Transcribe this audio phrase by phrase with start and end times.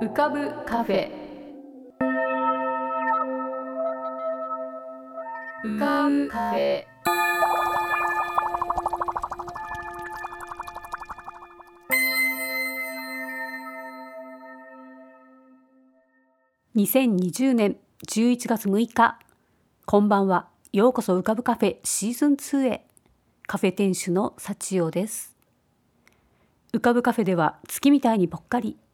[0.00, 1.08] 浮かぶカフェ。
[5.64, 6.84] 浮かぶカフェ。
[16.74, 17.76] 2020年
[18.08, 19.20] 11月6日。
[19.86, 20.48] こんばんは。
[20.72, 22.86] ようこそ浮かぶカフェシーズン2へ。
[23.46, 25.36] カフェ店主の幸代です。
[26.72, 28.76] 浮かぶカフェでは月みたいにぽっかり。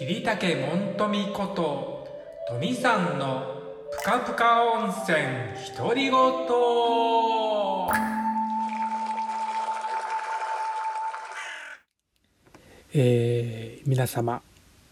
[0.00, 2.08] 桐竹門富こと
[2.48, 3.44] 富さんの
[3.92, 5.18] ぷかぷか温泉
[5.76, 6.12] 独り言。
[12.94, 14.40] えー、皆様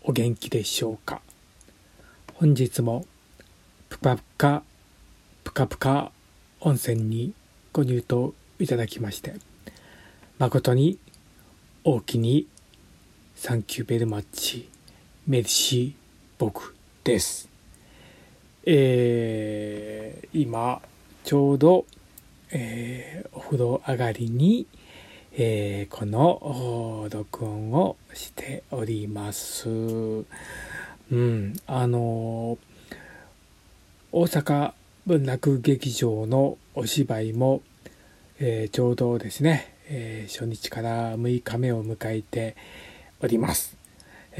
[0.02, 1.22] お元気でしょうか？
[2.34, 3.06] 本日も
[3.88, 4.62] ぷかぷか
[5.42, 6.12] ぷかぷか
[6.60, 7.32] 温泉に
[7.72, 9.36] ご入湯いただきまして
[10.38, 10.98] 誠に
[11.82, 12.46] 大きに
[13.34, 14.68] サンキューベルマッチ
[15.28, 15.94] メルシ
[16.38, 17.50] 僕です。
[18.64, 20.80] えー、今、
[21.22, 21.84] ちょうど、
[22.50, 24.66] えー、お風呂上がりに、
[25.36, 29.68] えー、この録音をしております。
[29.68, 29.74] う
[31.14, 32.56] ん、あの
[34.10, 34.72] 大阪
[35.04, 37.60] 文楽劇場のお芝居も、
[38.40, 42.56] え、ちょうどですね、え、初日から6日目を迎えて
[43.20, 43.77] おります。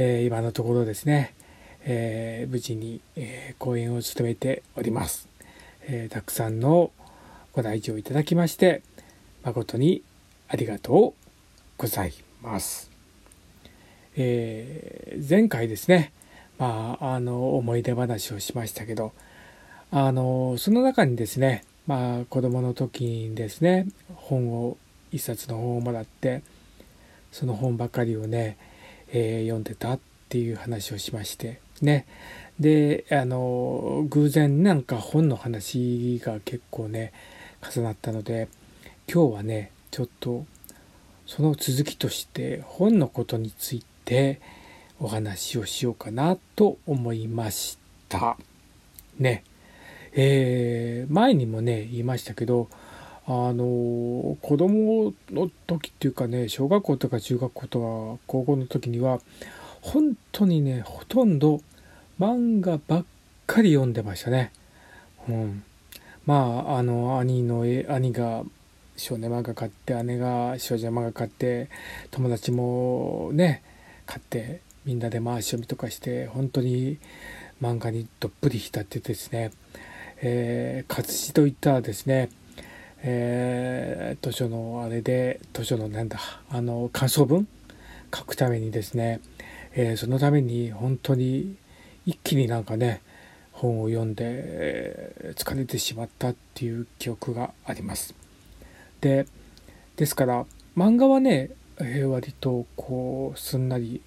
[0.00, 1.34] えー、今のところですね、
[1.82, 5.26] えー、無事に、え、講演を務めております、
[5.82, 6.92] えたくさんの
[7.53, 8.82] ご来場いただきまして
[9.42, 10.04] 誠に
[10.47, 11.26] ありがとう
[11.76, 12.92] ございます、
[14.14, 16.12] え前回ですね
[16.59, 19.12] まああの思い出話をしましたけど
[19.91, 24.76] あのその中にですねまあ子供の時にですね本を
[25.10, 26.42] 一冊の本をもらって
[27.32, 28.56] その本ばかりをね
[29.12, 29.98] えー、読んでたっ
[30.28, 31.60] ていう話をしまして。
[31.82, 32.06] ね。
[32.58, 37.12] であの偶然なんか本の話が結構ね
[37.62, 38.48] 重なったので
[39.12, 40.44] 今日はねちょっと
[41.24, 44.41] その続きとして本のことについて
[44.98, 48.36] お話をしようかなと思いました。
[49.18, 49.44] ね。
[50.12, 52.68] えー、前にもね言いましたけど
[53.31, 59.21] あの子供の時っていうかね小学校とか中学校とか高校の時には
[59.83, 61.61] 本当にねほとんど
[62.19, 63.05] 漫画ばっ
[63.47, 64.50] かり読んでましたね。
[65.28, 65.62] うん、
[66.25, 68.44] まああの兄の兄が
[68.97, 71.69] 少年漫画買って姉が少女漫画買って
[72.10, 73.62] 友達もね
[74.06, 76.97] 買ってみんなで回し読みとかして本当に
[77.60, 79.53] 漫画にどっぷり浸ってですね、
[80.22, 82.31] えー、活字といったらですね
[83.03, 86.19] えー、図書のあれで図書のなんだ
[86.50, 87.47] あの感想文
[88.14, 89.20] 書くためにですね、
[89.75, 91.56] えー、そのために本当に
[92.06, 93.03] 一気になんかね
[93.53, 98.14] 本を読んで、疲れてしまったっていう記憶があります。
[99.00, 99.26] で
[99.97, 104.00] ですから漫画はね、えー、割とこうすんなり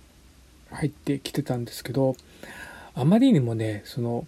[0.72, 2.16] 入ってきてたんですけど
[2.94, 4.26] あまりにもねその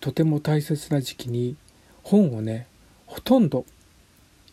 [0.00, 1.56] とても大切な時期に
[2.02, 2.66] 本をね
[3.14, 3.64] ほとんど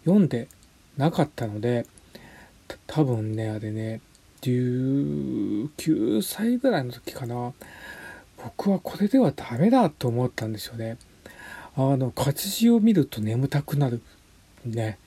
[0.06, 0.48] 読んで
[0.96, 1.88] なかったので
[2.86, 4.02] 多分ねあれね
[4.42, 7.54] 19歳ぐらいの時かな。
[8.44, 10.98] 僕はこれではダメだと思ったんですよね。
[11.76, 14.02] あの活字を見ると眠たくなる
[14.64, 15.00] ね。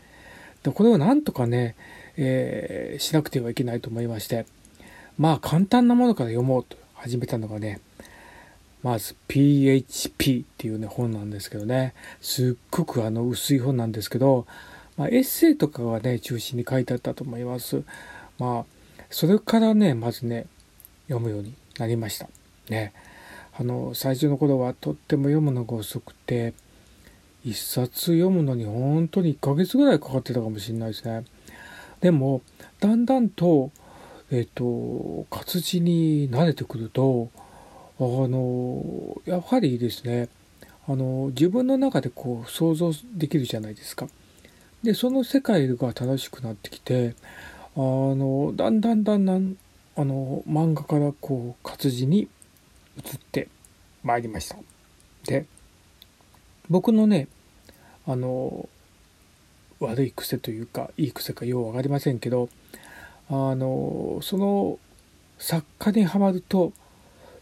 [0.64, 1.76] でこれをなんとかね、
[2.16, 4.46] えー、しなくてはいけないと思いまして。
[5.16, 7.80] まあ簡単なものから読もうと始めたのがね
[8.84, 11.94] まず PHP っていうね本なんですけどね。
[12.20, 14.46] すっごくあの薄い本なんですけど、
[14.98, 17.82] まあ、エッセイとかがね中心に書いてあったと思います。
[18.38, 18.64] まあ
[19.08, 20.46] それからねまずね
[21.08, 22.28] 読むようになりました。
[22.68, 22.92] ね。
[23.58, 26.52] あの最初の頃はとっても読むのが遅くて
[27.42, 31.24] 一冊読むのに本当に1ヶ月ぐらいかかってたかもしれないですね。
[32.02, 32.42] でも
[32.80, 33.70] だんだんと
[34.30, 37.30] えっ、と活字に慣れてくると
[37.98, 40.28] あのやはりですね
[40.86, 44.08] あの自分の中でこう想像できるじゃないですか。
[44.82, 47.14] でその世界が楽しくなってきて
[47.74, 49.56] あのだんだんだんだん
[49.96, 52.28] あの漫画からこう活字に
[52.98, 53.48] 移って
[54.02, 54.56] まいりました
[55.26, 55.46] で
[56.68, 57.28] 僕のね
[58.06, 58.68] あの
[59.80, 62.50] 悪い癖というかいい癖かよう分かりませんけど
[63.30, 64.78] あのその
[65.38, 66.72] 作家にはまると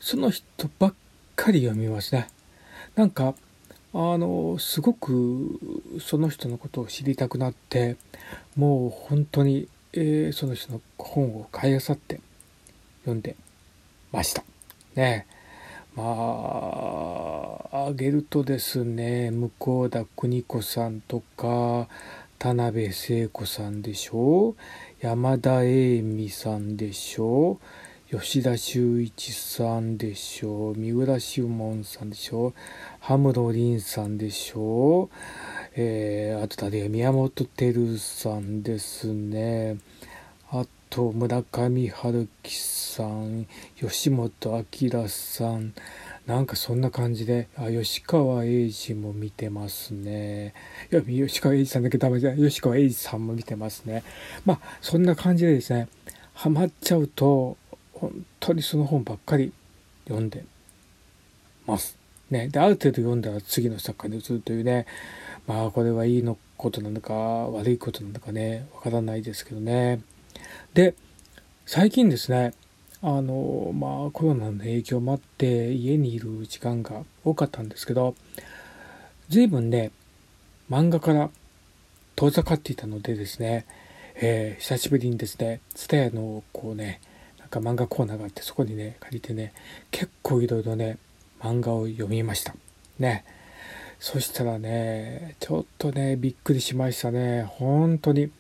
[0.03, 0.45] その人
[0.81, 0.95] ばっ
[1.37, 2.27] かり読みますね
[2.97, 3.35] なんか
[3.95, 5.61] あのすごく
[6.01, 7.97] その人のことを知りたくなって
[8.57, 12.21] もう本当に、えー、その人の本を買い漁って
[13.03, 13.37] 読んで
[14.11, 14.43] ました。
[14.97, 15.27] ね
[15.95, 16.03] ま
[17.71, 21.87] ああげるとですね向田邦子さんとか
[22.41, 24.57] 田辺聖子さんでしょ
[25.01, 27.59] 山田栄美さんでしょう
[28.13, 30.77] 吉田修一さんでしょう。
[30.77, 32.55] 三浦修門さんでしょう。
[33.01, 35.09] 羽室凛さんでしょう。
[35.77, 39.79] えー、あと誰宮本照さんですね。
[40.51, 45.73] あと村上春樹さん吉本明さん。
[46.27, 50.53] なんかそんな感じで、あ、吉川英治も見てますね。
[50.93, 54.03] いや、吉川英治さんだけダメじゃ吉川英治さんも見てますね。
[54.45, 55.89] まあ、そんな感じでですね、
[56.35, 57.57] ハマっちゃうと、
[58.03, 59.53] 本当にその本ばっかり
[60.09, 60.45] 読んで
[61.67, 61.97] ます。
[62.31, 62.49] ね。
[62.49, 64.87] で、ある程度読んだら次の作家に移るというね、
[65.47, 70.01] まあ、これはいいのことなのか、悪いことなのかね、わからないですけどね。
[70.75, 70.97] で、
[71.65, 72.55] 最近ですね、
[73.05, 78.15] あのまあコロナの影響もあって家にいる時間が多かったんですけど
[79.29, 79.91] 随分ね
[80.71, 81.29] 漫画から
[82.15, 83.67] 遠ざかっていたのでですね、
[84.15, 87.01] えー、久しぶりにですね TSUTAYA のこうね
[87.53, 89.53] か漫画コーナーがあってそこにね借りてね
[89.91, 90.99] 結構いろいろね
[91.41, 92.55] 漫画を読みました。
[92.99, 93.25] ね。
[94.01, 97.45] そしたらねちょっとねびっくりしましたね。
[97.45, 98.31] 本当に。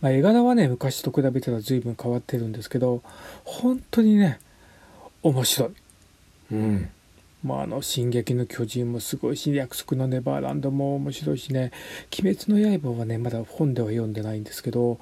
[0.00, 3.02] まあ、絵柄はね昔と比べたら随分変わってるんですけど
[3.42, 4.38] 本当にね
[5.22, 5.70] 面白い。
[6.52, 6.90] うん。
[7.44, 11.72] まあ、あの「進撃の巨人」もすごいし「約束のネバーランド」も面白いしね
[12.20, 14.98] 「鬼滅の刃」はねまだ本では読んでないんですけど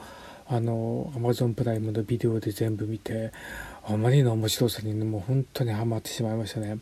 [0.49, 3.33] あのアマゾンプライムのビデオで全部見て
[3.85, 6.79] あまりの面白さに、ね、もう本当にハマってしまいましたね。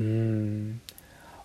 [0.00, 0.80] うん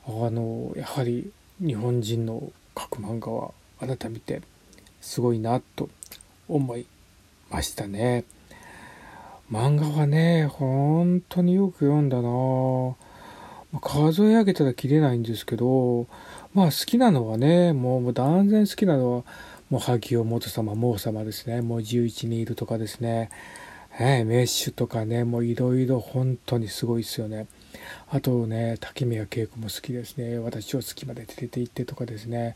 [0.05, 4.41] あのやはり日本人の書く漫画は改めて
[5.01, 5.89] すごいなと
[6.47, 6.85] 思い
[7.49, 8.25] ましたね。
[9.51, 12.95] 漫画はね、本当によく読んだな
[13.81, 16.05] 数え上げたら切れないんですけど、
[16.53, 19.23] まあ好きなのはね、もう断然好きなのは、
[19.69, 21.61] もう萩尾元様、毛様ですね。
[21.61, 23.29] もう11人いるとかですね。
[23.99, 27.47] えメッシュとかね、もういろいろ本当にすごいですよね。
[28.09, 30.39] あとね、竹宮恵子も好きですね。
[30.39, 32.55] 私を好きまで連れて行ってとかですね。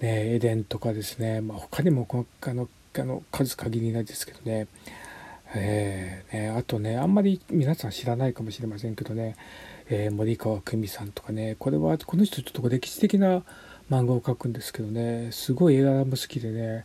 [0.00, 4.66] ね、エデンとかですね、まあ、他にもこあのあの数限りないですけどね,、
[5.54, 9.36] えー、ねあとねあんまり皆さん知らないかもしれませんけどね、
[9.88, 13.42] えー、森川久美さんとかねこれはこの人ちょっと歴史的な
[13.90, 16.84] 漫画を描くんですけどねすごい映画も好きでね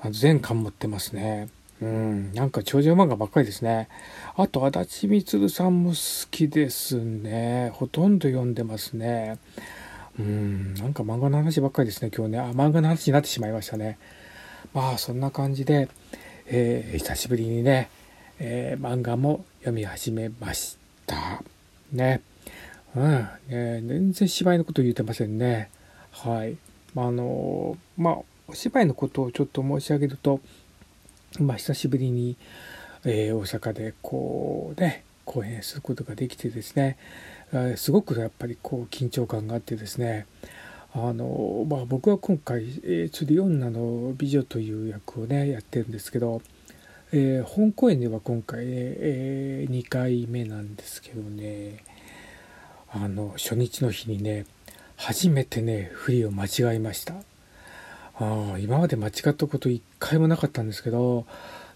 [0.00, 1.48] あの全巻持ってますね。
[1.80, 3.88] うん、なんか長寿漫画ばっかりですね。
[4.36, 7.70] あと、足立みつるさんも好きですね。
[7.74, 9.38] ほとんど読んでますね。
[10.18, 12.38] うん、なんか漫画の話ばっかりですね、今日ね。
[12.40, 13.98] あ、漫画の話になってしまいましたね。
[14.74, 15.88] まあ、そんな感じで、
[16.46, 17.90] えー、久しぶりにね、
[18.40, 20.76] えー、漫画も読み始めまし
[21.06, 21.42] た。
[21.92, 22.20] ね。
[22.96, 23.02] うん、
[23.48, 25.70] ね、全然芝居のこと言ってませんね。
[26.24, 26.56] はい。
[26.94, 30.40] まあ、の、まあ、お芝居のことをちょっと申し上げると、
[31.38, 32.36] まあ、久しぶりに、
[33.04, 36.96] えー、大阪でこうね、公演することができてですね、
[37.76, 40.26] すごくやっぱりこう緊張感があってですね
[40.92, 42.64] あの、まあ、僕は今回、
[43.10, 46.42] 釣り女の美女という役をねやってるんですけど、
[47.12, 51.84] えー、本公演では今回ね、えー、2回目なんですけどね
[52.90, 54.46] あの初日の日にね
[54.98, 57.14] 初めてね振りを間違えました。
[58.20, 61.24] あ今まで間違ったこと一回もなかったんですけど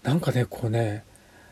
[0.03, 1.05] なんかねこうね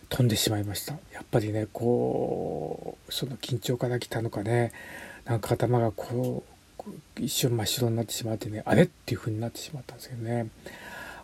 [0.10, 0.94] 飛んでしまいました。
[1.13, 4.74] やっぱりねこうその緊張から来たのかね
[5.24, 6.44] なんか頭がこ
[6.86, 10.50] う一瞬真っ白になってしまってねあれっていう風になってしまったんですけどね。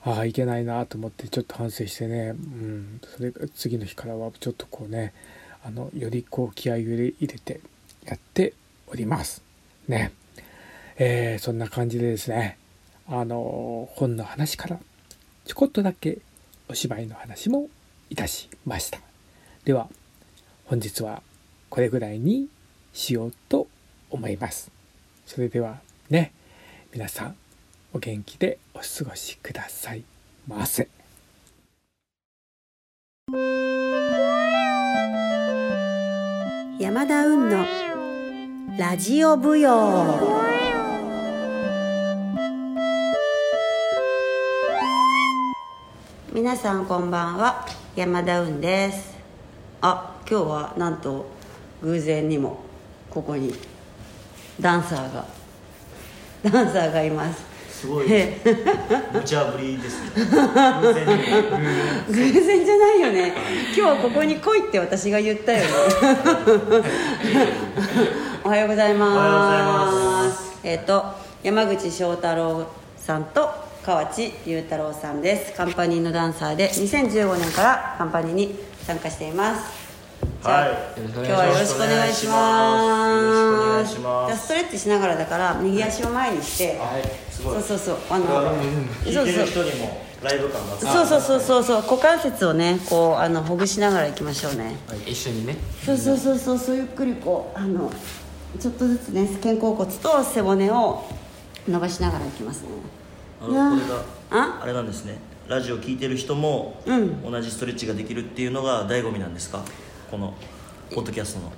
[0.03, 5.13] ああいけないなと思ってちょっと反省してね、うん、それが次の日からはちょっとこうね
[5.65, 7.59] あのよりこう気合を入れて
[8.05, 8.53] やって
[8.87, 9.43] おります。
[9.89, 10.13] ね。
[10.99, 12.57] えー、そんな感じでですね
[13.07, 14.79] あの本の話から
[15.45, 16.17] ちょこっとだけ
[16.67, 17.69] お芝居の話も
[18.09, 18.99] いたしました。
[19.63, 19.87] では
[20.65, 21.21] 本日は
[21.69, 22.47] これぐらいに
[22.93, 23.67] しようと
[24.09, 24.71] 思います。
[25.25, 26.31] それではね
[26.91, 27.35] 皆さん
[27.93, 30.03] お元気でお過ごしください
[30.47, 30.89] ませ。
[36.79, 37.65] 山田運の
[38.77, 40.46] ラジオ舞踊
[46.37, 47.65] 皆さんこんばんは。
[47.95, 49.17] 山田運です。
[49.81, 51.25] あ今日はなんと
[51.81, 52.59] 偶然にも
[53.09, 53.55] ここに
[54.61, 55.25] ダンサーが
[56.43, 57.43] ダンサーがいます。
[57.79, 58.11] すごい。
[58.11, 58.39] え
[59.11, 60.09] 無茶ぶりですね。
[60.15, 61.05] 偶然
[62.07, 63.33] 偶然じゃないよね。
[63.65, 65.65] 今日はここに来いって私が言ったよね。
[68.43, 69.11] おはようございます。
[69.11, 70.59] おはようございます。
[70.63, 71.03] えっ、と
[71.41, 75.53] 山口翔太郎さんと河内裕太郎さんです。
[75.53, 78.53] カンパニーのダンサーで2015年からカンパニーに
[78.85, 79.63] 参加しています。
[80.43, 80.77] じゃあ、はい。
[80.97, 83.95] 今日はよろしくお願いします。
[83.95, 87.31] じゃあストレッチしながらだから右足を前にして、はい。
[87.31, 87.63] すごい。
[87.63, 87.97] そうそうそう。
[88.09, 88.57] あの
[89.05, 91.81] 聞いてる人にもライブ感があってそうそうそうそうそう。
[91.83, 94.75] 股関節をねこうあのほぐしながらいきましょうね。
[95.05, 95.55] 一緒にね。
[95.85, 96.57] そうそうそうそう。
[96.57, 97.89] そうゆっくりこうあの
[98.59, 101.05] ちょっとずつね肩甲骨と背骨を
[101.69, 102.96] 伸ばしながらいきますね
[103.41, 104.59] あのこれがあ？
[104.63, 105.17] あれなんですね。
[105.47, 107.21] ラジオ聞いてる人もうん。
[107.31, 109.63] 同じストレッチができるっていうのが醍醐味なんですか？
[110.11, 110.33] この
[110.93, 111.51] ポッドキャストの。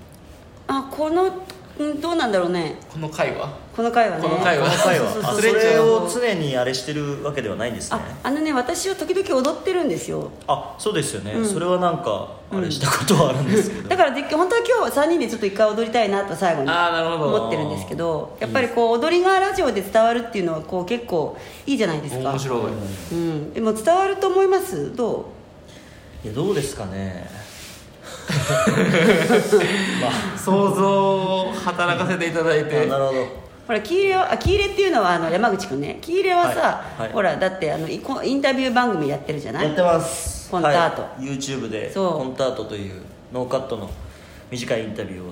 [0.68, 1.32] あこの
[1.80, 2.76] うんどうなんだろうね。
[2.92, 4.22] この回はこの回はね。
[4.22, 8.00] この回はこの回はそうそうそうあそれを常にあれしてるわけではないんですね。
[8.24, 10.30] ああのね私は時々踊ってるんですよ。
[10.48, 17.36] あそうですよね、それはなんかあれしたことはあるんですけど、だからで本当は今日3人でちょっと一回踊りたいなと最後にあーなるほど。
[17.38, 22.32] 思ってるんですけどやっぱりこう踊りがラジオで伝わるっていうのはこう結構いいじゃないですか。
[22.32, 22.62] 面白い。
[23.14, 24.94] うん、でも伝わると思います？
[24.94, 25.32] ど
[26.24, 26.28] う？
[26.28, 27.30] いやどうですかね
[30.38, 33.28] 想像を働かせていただいあてなるほど。
[33.68, 36.00] ほら喜入はあ喜入っていうのはあの山口君ね。
[36.02, 37.12] 喜入はさ、はいはい。
[37.12, 39.68] ほらだってあのイコインタビュー番組やってるじゃない？
[39.68, 40.50] やってます。
[40.50, 41.02] コンタート。
[41.04, 41.24] はい。
[41.26, 42.14] YouTube でそう。
[42.14, 43.02] コンタートという
[43.34, 43.90] ノーカットの
[44.50, 45.26] 短いインタビューを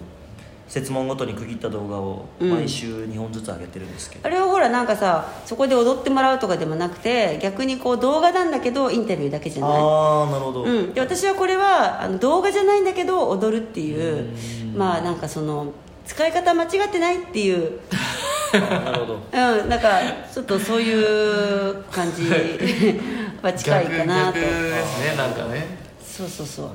[0.68, 2.50] 設問ごとに区切った動画をうん。
[2.52, 9.72] 毎週2本ずつ上げてるんですけど、あれはほらなんかさそこで踊ってもらうとかでもなくて逆にこう動画なんだけどインタビューだけじゃない。
[9.72, 14.34] ああなるほど、うん、で私はこれはあの動画じゃないんだけど踊るっていう
[14.76, 15.72] まあなんかその
[16.06, 17.80] 使い方間違ってないっていう。
[18.54, 19.16] なるほど。
[19.16, 19.70] うん。
[19.70, 20.00] なんか
[20.34, 22.24] ちょっとそういう感じ
[23.42, 24.40] は近いかなと。
[24.40, 25.78] 逆逆ですねなんかね。
[26.02, 26.68] そうそうそう。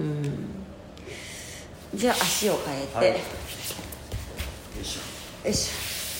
[0.00, 0.55] うん
[1.96, 3.08] じゃあ足を変えて、はい。
[3.08, 3.14] よ
[4.82, 4.98] いし
[5.50, 5.70] いし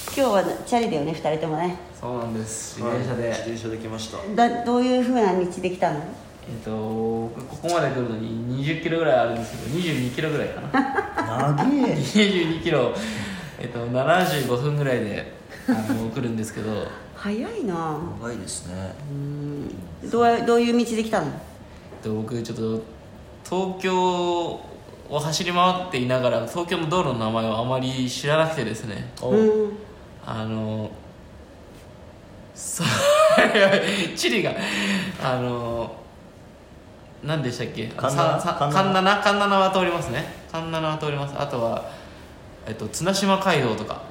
[0.09, 0.13] ょ。
[0.17, 1.77] 今日はチャリだよね2人ともね。
[2.01, 2.79] そうなんです。
[2.81, 4.17] 自ょ転車で、はい自転車で来ました。
[4.35, 6.01] だどういうふうな道で来たの？
[6.01, 7.31] えっとこ
[7.61, 10.71] こまで来るのに20キロぐらいあるんですけど22キロぐらいかな。
[11.55, 11.95] 長え。
[11.95, 12.95] 22キロ
[13.61, 15.31] えっと75分ぐらいで
[15.69, 16.87] あの来るんですけど。
[17.15, 17.99] 早いな。
[18.23, 18.95] 長いですね。
[19.11, 20.11] うん。
[20.11, 21.27] どうやどういう道で来たの？
[21.27, 21.33] えっ
[22.03, 22.83] と僕ちょっと
[23.45, 24.61] 東京
[25.09, 29.13] を走り回っていながら東京の道路の名前をあまり知らなくてですね。
[29.21, 29.31] お。
[29.31, 29.79] うん
[30.29, 30.91] あの
[32.53, 32.87] そう
[34.17, 34.53] 地理が
[35.23, 35.95] あの
[37.23, 37.87] 何でしたっけ？
[37.89, 40.25] 環七ささ環七環七環七は通りますね。
[40.51, 41.35] 環七は通ります。
[41.39, 41.91] あとは、
[42.67, 44.03] えっと、綱島街道とか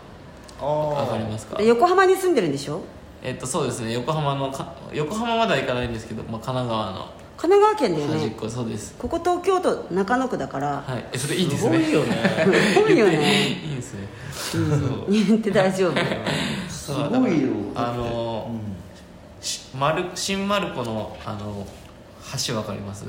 [0.62, 1.58] わあかりますか？
[1.58, 2.82] で横浜に住んでるんでしょ？
[3.24, 3.92] えっとそうですね。
[3.94, 8.96] 横浜のか横浜までは行かないんですけど、まあ、神奈川の神奈川県だよ端っねこそうです。
[8.98, 10.84] ここ東京都中野区だから。
[10.88, 11.06] はい。
[11.12, 12.16] えそれいいーですすねごいよね。
[12.74, 13.50] すごいよね。
[13.68, 14.08] いいですね。
[14.56, 14.58] う。
[15.12, 15.94] ん言って大丈夫。
[16.70, 17.50] すごいよ。
[17.76, 18.52] あの
[19.42, 21.68] しマル新丸子のあの
[22.48, 23.06] 橋わかります？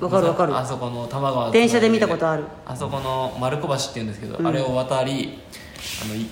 [0.00, 0.56] わかるわかる。
[0.56, 2.44] あそこの多摩川電車で見たことある。
[2.66, 4.46] あそこの丸子橋っていうんですけど、うん。
[4.46, 5.38] あれを渡り
[6.04, 6.26] あのい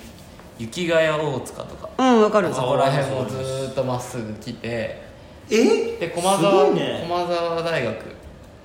[0.57, 1.89] 雪ヶ谷大塚とか。
[1.97, 2.47] うんわかる。
[2.49, 5.03] あそこら辺をずーっとまっすぐ来て
[5.49, 5.97] え？
[5.99, 6.99] で駒す沢、ごいね。
[7.07, 7.95] 駒沢大学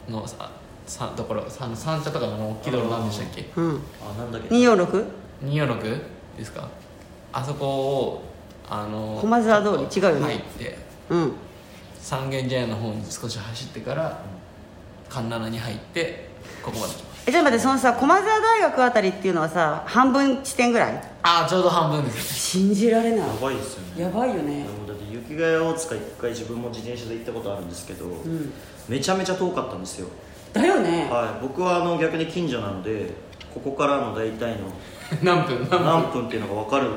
[0.08, 0.50] のさ
[0.86, 3.50] さところさ三茶とかの大きい道路なんでしたっけ？
[3.56, 3.80] うん。
[4.02, 5.04] あなんだっけ？246?
[5.44, 6.02] 246
[6.38, 6.68] ですか？
[7.32, 8.22] あそこを
[8.68, 10.24] あの駒沢通り違うよね。
[10.26, 10.78] 入って
[11.10, 11.32] うん。
[12.00, 14.22] 三軒茶屋の方に少し走ってから
[15.10, 16.30] 環七に入って
[16.62, 20.94] ここまで来ますえちょっと待ってそのさ駒沢大学あたりっていうのはさ半分地点ぐらい？
[21.22, 23.18] ああちょうど半分です信じられない。
[23.20, 24.02] やばいですよね。
[24.02, 24.62] やばいよね。
[24.64, 28.52] でもだって雪ヶ谷大塚一回自分も自転車で行ったことあるんですけど、ん。
[28.88, 30.08] めちゃめちゃ遠かったんですよ。
[30.54, 31.08] だよね。
[31.10, 31.42] はい。
[31.42, 33.12] 僕はあの逆に近所なので
[33.52, 34.70] ここからの大体の
[35.22, 35.68] 何分？
[35.68, 35.84] 何分？
[35.84, 36.92] 何分っていうのが分かるん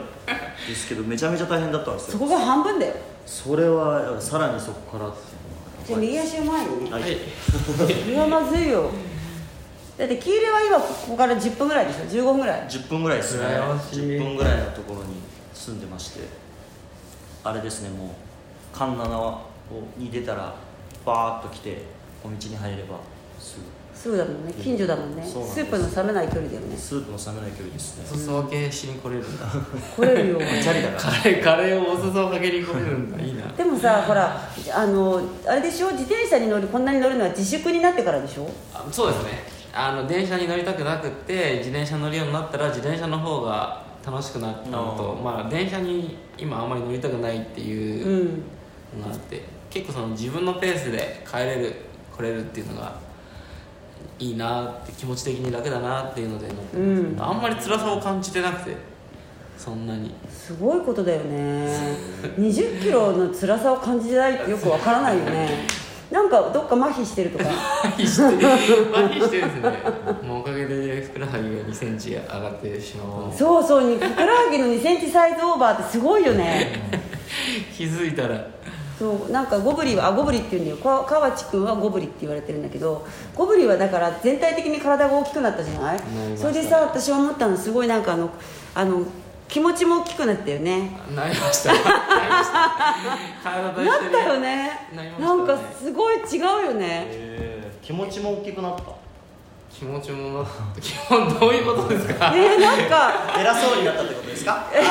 [0.67, 2.11] ですけどめちゃめちゃ大変だったんですよ。
[2.13, 2.93] そこが半分だよ。
[3.25, 5.17] それはさらにそこからって
[5.85, 6.91] じゃあ右足を前にね。
[6.91, 7.17] はい、はい。
[8.03, 8.89] それはまずいよ。
[9.97, 12.67] だって喜入は今ここから10分ぐらいでしょ？15分ぐらい。
[12.67, 13.45] 10分ぐらいですね。
[13.45, 13.99] 羨ましい。
[13.99, 15.15] 10分ぐらいのところに
[15.53, 16.43] 住んでまして。
[17.45, 18.09] あれですねもう
[18.71, 19.41] 環七
[19.97, 20.55] に出たら
[21.05, 21.83] バーッと来て
[22.23, 23.01] 小道に入れば
[23.37, 23.63] すぐ
[24.03, 24.53] すぐだもんね。
[24.61, 25.23] 近所だもんね。
[25.23, 26.75] んスープの冷めない距離だよね。
[26.75, 28.05] スープの冷めない距離ですね。
[28.11, 29.21] お裾分けしに来れる。
[29.21, 29.45] んだ
[29.95, 30.39] 来れるよ。
[30.61, 31.13] チャリだから。
[31.13, 33.23] カレーカレーをお裾分けに来れるんだ。
[33.23, 33.43] いいな。
[33.57, 34.37] でもさほら
[34.75, 35.91] あのあれでしょ？
[35.91, 38.49] 自転車に乗るこんなに乗るのは自粛になってからでしょ？
[38.73, 39.29] あそうですね。
[39.73, 45.23] あの電車に乗りたくなくって自転車乗るようになったら自転車の方が楽しくなったのとうん。
[45.23, 48.43] まあ電車に今あんまり乗りたくないっていううん。
[49.01, 51.73] のがあって結構その自分のペースで帰れる
[52.15, 53.01] 来れるっていうのが
[54.19, 57.21] いいなって気持ち的に楽だなっていうので乗ってうん。
[57.21, 58.77] あんまり辛さを感じてなくて
[59.57, 60.13] そんなに。
[60.29, 61.95] すごいことだよね。
[62.37, 65.65] 20キロの辛さを感じないってよくわからないよね。
[66.11, 67.45] なんかどっか麻痺してるとか。
[67.45, 70.27] 麻痺して麻痺してるんですね。
[70.27, 73.89] もうおかげでふくらはぎが2センチ上がってしまったそうそう。
[73.89, 76.89] にふくらはぎの2センチサイズオーバーってすごいよね。
[77.75, 78.47] 気づいたら
[79.03, 80.77] そうなんかゴブリはあゴブリっていうんだよ。
[80.77, 83.05] か河内くんはゴブリって言われてるんだけど
[83.35, 85.99] ゴブリはだから全体的に体が大きくなったじゃない？
[86.37, 88.29] それでさ私は思ったのすごいなんかあの
[88.73, 89.03] あの
[89.49, 90.89] 気持ちも大きくなったよね。
[91.13, 91.73] なりました。
[91.75, 92.85] なりました。
[93.43, 93.89] 体と一緒に。
[93.89, 94.87] なったよね。
[94.95, 95.37] なりましたね。
[95.37, 97.05] なんかすごい違うよね。
[97.09, 97.71] え。
[97.83, 98.83] ー気持ちも大きくなった。
[99.69, 100.45] 気持ちも
[100.79, 102.31] 基本どういうことですか？
[102.33, 103.11] えー、なんか。
[103.37, 104.63] 偉そうになったってことですか？
[104.73, 104.87] 違うよ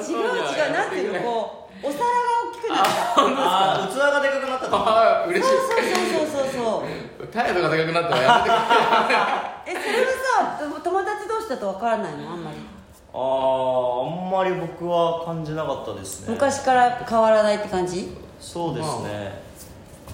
[0.00, 2.06] 違うよ違うなんていうのこうお皿が
[2.50, 2.90] 大きくなった
[3.20, 5.50] ああ器がでかくなったとああ嬉しい。
[5.50, 6.84] そうそうそうそうそ
[7.24, 7.26] う。
[7.28, 8.52] 態度が高くなったらやめてく
[9.66, 10.10] えそれは
[10.58, 12.30] さ友達同士だとわからないの？
[12.32, 12.56] あんまり。
[13.14, 13.20] ああ
[14.06, 16.32] あんまり僕は感じなかったですね。
[16.34, 18.16] 昔から変わらないって感じ？
[18.40, 19.42] そうですね、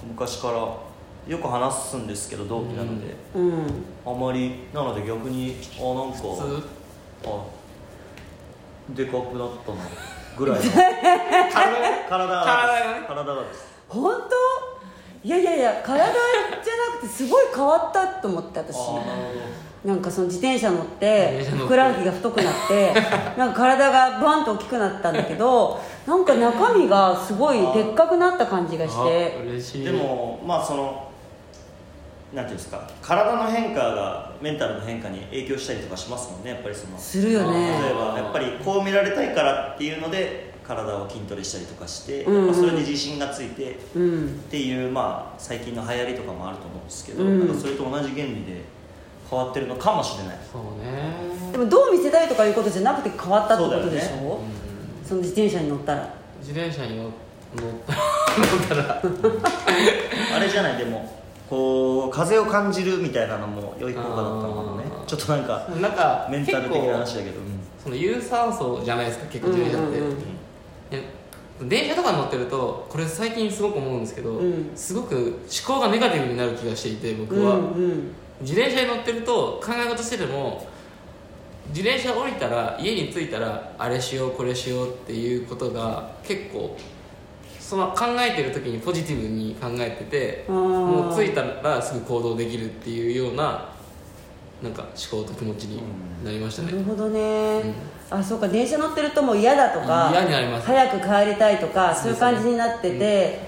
[0.07, 0.85] 昔から。
[1.27, 3.83] よく話すんですけど同期なので、うん。
[4.05, 4.19] あん。
[4.19, 6.67] まりなので逆にあなんかれ普通？
[7.25, 7.29] あ
[8.89, 9.77] でかくなったな
[10.37, 10.71] ぐらいの。
[10.71, 10.81] 体
[11.47, 12.45] が体が
[12.99, 13.05] ね。
[13.07, 13.67] 体がです。
[13.87, 15.27] 本当？
[15.27, 16.13] いやいやいや体じゃ
[16.93, 18.75] なくてすごい変わったと思って私。
[19.83, 21.43] なんかその自転車乗っ自て。
[21.45, 22.93] ふくらはぎが太くなって
[23.37, 29.37] なんか体がバンと大きくなったんだけどなんか中身がすごいでっかくなった感じがして。
[29.39, 29.85] あ嬉しい。
[29.85, 31.04] でもまあその
[32.35, 42.45] なんていうんですか体の変化がメンタルの変化に影響したりとかしますもんねやっぱりそのするよ例えねばやっぱりこう見られたいからっていうので体を筋トレしたりとかして、うんうん。
[42.47, 44.39] まあそれで自信がついてっうん。
[44.49, 47.39] ていうまあ最近の流行りとかもあると思うんですけど、うん。
[47.47, 48.63] なんかそれと同じ原理で
[49.29, 50.37] 変わってるのかもしれない。
[50.51, 51.51] そうね。
[51.51, 54.41] でもどう見せたいとかいうことじゃなくて変わったってことでしそうだょ
[55.07, 56.13] そ,、の自転車に乗ったら。
[56.39, 57.11] 自転車に乗乗っ
[58.67, 59.01] たら。
[60.35, 64.85] あれじゃないでもこう風を感じるみたいなのも良い効果だったのかもね。
[65.05, 70.15] ちょっとなんかなんかメンタル的な話だけど、うんその有酸素じゃないですか結構自転車って、うんうん
[71.69, 74.71] 電車とかに乗ってるとこれ最近すごく思うんですけど、うん。
[74.75, 78.11] すごく思考がネガティブになる気がしていて僕うんは、うん。
[78.41, 80.67] 自転車に乗ってると考え事してても
[81.69, 86.75] 自転車降りたら家に着いたらあれしようこれしようっていうことが結構
[87.67, 93.69] その考えてる時にポジティブに考えててもう着いたらすぐ行動できるっていうような
[94.61, 95.81] なんか思考と気持ちに
[96.23, 97.73] なりましたね、なるほどね、
[98.11, 100.67] あそうか電車乗ってるともう嫌だとか嫌になります。
[100.67, 103.39] 早く帰りたいとかそういう感じになってて、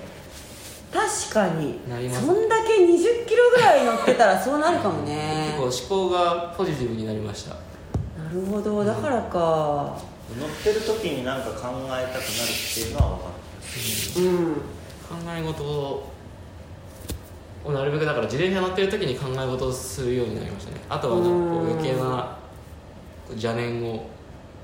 [0.91, 2.25] 確かになります。
[2.25, 5.55] そんだけ2 0キロぐらい乗ってたらそうなるかもね。
[5.59, 7.51] 結構思考がポジティブになりました。
[7.51, 7.59] な
[8.33, 9.95] るほどだからか。
[10.37, 12.13] 乗ってる時に何か考えたくなるっ
[12.73, 13.36] ていうのは分か
[14.17, 14.53] うん。
[15.07, 16.11] 考え事を
[17.71, 20.81] なるべくだから自転車乗ってる時に考え事をするようになりましたね。
[20.89, 22.37] あとはなんかこう余計な
[23.29, 24.05] 邪念を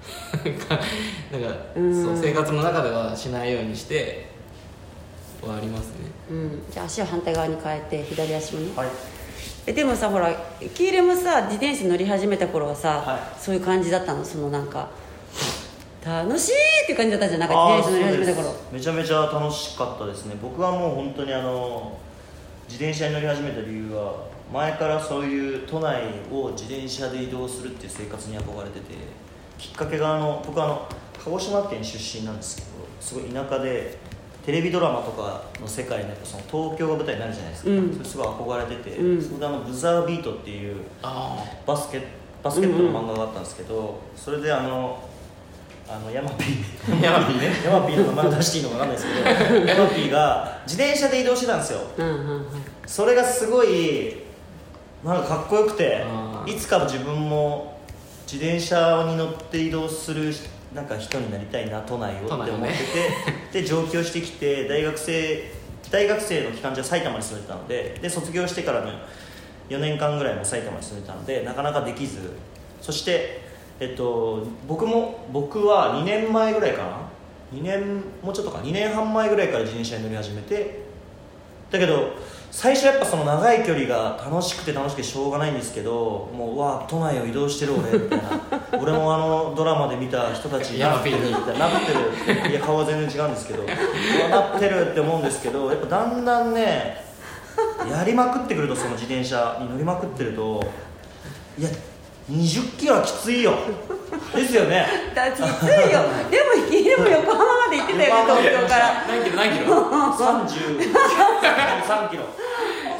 [1.32, 2.04] なんかうん。
[2.04, 4.28] そう生活の中ではしないようにして
[5.42, 5.94] はありますね。
[6.30, 8.68] うん、じゃあ足を反対側に変えて左足もね。
[8.68, 8.88] るはい。
[9.66, 10.34] えでもさほら
[10.74, 13.42] キーレもさ自転車乗り始めた頃はさ、はい。
[13.42, 14.24] そういう感じだったの？
[14.26, 14.90] そのなんか
[16.06, 17.56] 楽しいっていう感じだったじゃんなんか。
[17.56, 20.36] あー自転車乗り始めためちゃめちゃ楽しかったですね。
[20.42, 21.98] 僕はもう本当にあの
[22.68, 28.94] 自転車に乗り始めた理由は前からそういう都内を自転車で移動するっていう生活に憧れてて
[29.58, 30.90] きっかけがあの僕はあの
[31.24, 32.68] 鹿児島県出身なんですけど
[33.00, 33.98] すごい田舎で
[34.46, 37.94] テレビドラマとかの世界でやっぱその東京が舞台になるじゃないですか、うん。
[37.94, 39.22] それすごい憧れてて、うん。
[39.22, 42.02] それであのブザービートっていうあバスケ
[42.44, 45.02] バスケットの漫画があったんですけど、それであの
[45.88, 47.04] あのヤマピー。
[47.04, 47.48] ヤマピーね。
[47.66, 51.80] ヤマピーの名前を出していいのか分かんないですけど ヤマピーが自転車で移動してたんですよ。
[51.98, 52.46] うんうんうん
[52.86, 54.18] それがすごい
[55.06, 56.04] なんかかっこよくて
[56.46, 57.78] いつか自分も
[58.26, 60.34] 自自転車に乗って移動する
[60.74, 62.74] なんか人になりたいな都内をって思ってて、ね。
[63.54, 65.52] で上京してきて大学生
[65.92, 68.92] 大学生の期間中は埼玉に住んでたのでで卒業してからの
[69.70, 72.18] 4年間ぐらいも埼玉に住んでたのでなかなかできず。
[72.84, 73.43] そして、
[73.84, 76.98] えっと、僕も僕は2年前ぐらいかな
[77.54, 78.60] ？2年もうちょっとか。
[78.60, 80.84] 2年半前ぐらいから自転車に乗り始めて。
[81.70, 82.14] だけど
[82.52, 88.30] 最初やっぱその長い距離が楽しくて楽しくてしょうがないんですけどもううわ都内を移動してる俺みたいな。
[88.80, 92.52] 俺もあのドラマで見た人たちになってるみたいななってる。
[92.52, 93.64] いや顔は全然違うんですけど
[94.30, 97.04] なってるって思うんですけどやっぱだんだんね
[97.90, 100.64] やりまくってくるとその自転車に乗りまくってると。
[101.58, 101.70] いや
[102.32, 103.54] 20キロはきついよ。
[104.36, 104.88] ですよね。
[105.14, 105.48] だきついよ。
[106.32, 109.04] でもでも横浜まで行ってたよね東京から。
[109.08, 109.76] 何キロ何キロ？
[110.16, 112.24] 33キロ。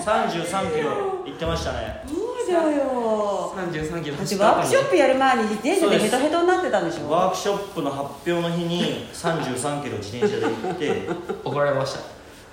[0.04, 0.90] 33キロ
[1.26, 2.04] 行ってましたね。
[2.06, 3.54] そうだよ。
[3.56, 7.10] 33キロだってワークショップやる前に自転車でヘトヘトになってたんでしょ？
[7.10, 11.10] ワークショップの発表の日に33キロ自転車で行って。
[11.46, 11.94] 怒られまし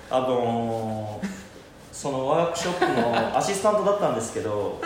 [0.09, 0.15] た？
[0.17, 1.27] あのー
[1.91, 4.79] そのワークショップのアシスタントだったんですけど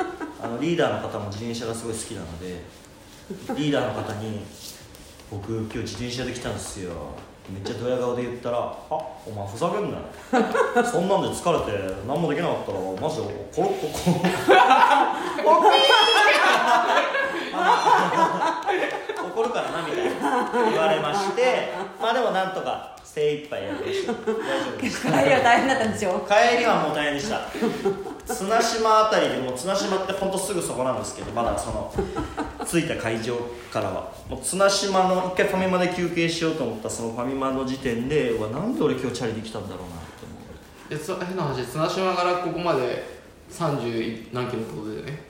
[0.46, 2.62] あのリーダーの方も自転車がすごい好きなので
[3.58, 4.42] リーダーの方に
[5.32, 6.92] 「僕今日自転車で来たんですよ」
[7.50, 10.04] めっちゃドヤ顔で言ったら「あお前ふざけんなよ
[10.86, 14.12] そんなんで疲れて何もできなかったらマジでコロッココ
[15.50, 15.62] ロ
[19.30, 24.32] 怒るからなみたいな言われましてまあでもなんとか精一杯やりました大丈
[24.76, 25.02] 夫です。
[25.02, 26.28] 帰りは大変だったんでしょ？
[26.28, 27.48] 帰りはもう大変でした。
[28.34, 31.94] 綱島あたりでもう綱島ってほんとすぐそこなんですけどまだその
[32.66, 33.38] 着いた会場
[33.72, 34.12] からは。
[34.30, 40.36] もう綱島の一回ファミマで休憩しようと思ったそのファミマの時点でうわなんで俺今日チャリで来たんだろうなって思
[40.88, 40.90] う。
[40.90, 43.16] でそ変な話綱島からここまで
[43.50, 45.25] 30何キロってことだよね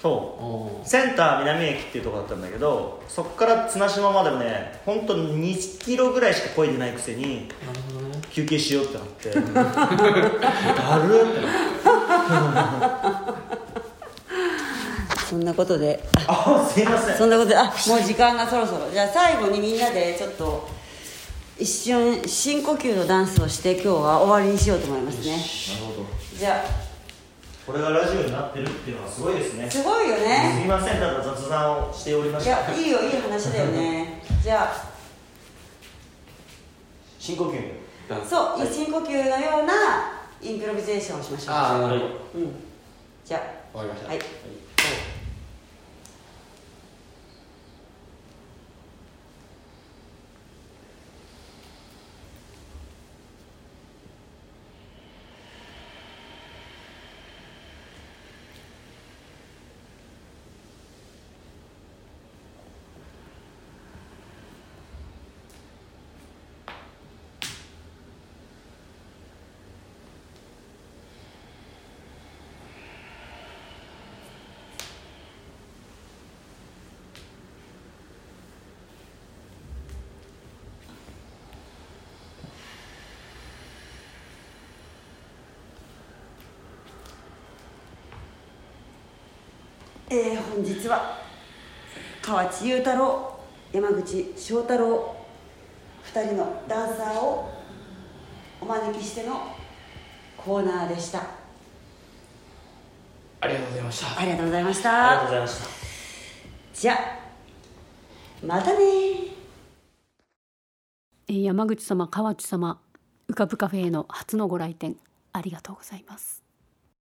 [0.00, 0.08] そ
[0.40, 0.44] う。
[0.44, 7.48] おセンター南駅っていうところだったんだけどそこから綱島までもね本当に2キロぐらいしか漕いでないくせに
[8.30, 9.30] 休憩しようってなって。
[9.34, 9.50] だるっ
[11.34, 12.72] てな
[13.32, 13.48] って。
[15.28, 16.02] そんなことで。
[16.26, 17.16] あすいません。
[17.18, 17.56] そんなことで。
[17.56, 18.90] あもう時間がそろそろ。
[18.90, 20.68] じゃあ最後にみんなでちょっと
[21.58, 25.32] 一瞬深呼吸のダンスをして今日は終わりにしようと思いますね。
[25.32, 25.42] なる
[25.96, 26.06] ほど。
[26.38, 26.87] じゃあ
[27.68, 29.70] これがラジオになってるっていうのはすごいですね。
[29.70, 32.50] すごいよすねみませんただ雑談をしておりまいした。
[32.50, 34.22] やいいよいい話だよね。
[34.42, 34.88] じゃあ。
[37.18, 37.58] 深呼吸。
[38.26, 39.74] そう、深呼吸のような
[40.40, 41.54] インプロビゼーションをしましょう。
[41.54, 42.14] ああなるほど。
[42.36, 42.54] うん。
[43.22, 43.38] じゃ
[43.74, 44.06] わかりました。
[44.08, 44.18] あはい
[90.10, 91.18] えー、本日は
[92.22, 93.38] 河内優太郎
[93.72, 95.14] 山口翔太郎
[96.14, 97.50] 2人のダンサーを
[98.60, 99.54] お招きしての
[100.36, 101.22] コーナーでした。
[103.40, 104.20] ありがとうございました。
[104.20, 105.68] ありがとうございましありがとうたございました。
[106.80, 106.96] じゃあ
[108.46, 108.78] またね
[111.28, 112.80] えー山口様河内様
[113.28, 114.96] 浮かぶカフェへの初のご来店
[115.32, 116.37] ありがとうございます